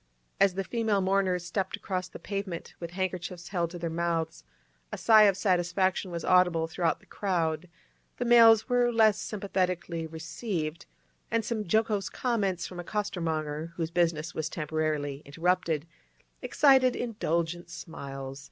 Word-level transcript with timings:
As 0.39 0.55
the 0.55 0.63
female 0.63 0.99
mourners 0.99 1.45
stepped 1.45 1.75
across 1.77 2.07
the 2.09 2.17
pavement 2.17 2.73
with 2.79 2.89
handkerchiefs 2.89 3.49
held 3.49 3.69
to 3.69 3.77
their 3.77 3.87
mouths, 3.91 4.43
a 4.91 4.97
sigh 4.97 5.25
of 5.25 5.37
satisfaction 5.37 6.09
was 6.09 6.25
audible 6.25 6.65
throughout 6.65 7.01
the 7.01 7.05
crowd; 7.05 7.69
the 8.17 8.25
males 8.25 8.67
were 8.67 8.91
less 8.91 9.19
sympathetically 9.19 10.07
received, 10.07 10.87
and 11.29 11.45
some 11.45 11.63
jocose 11.67 12.09
comments 12.09 12.65
from 12.65 12.79
a 12.79 12.83
costermonger, 12.83 13.73
whose 13.75 13.91
business 13.91 14.33
was 14.33 14.49
temporarily 14.49 15.21
interrupted, 15.23 15.85
excited 16.41 16.95
indulgent 16.95 17.69
smiles. 17.69 18.39